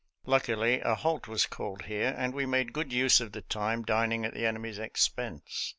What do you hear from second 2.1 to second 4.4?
and we made good use of the time dining at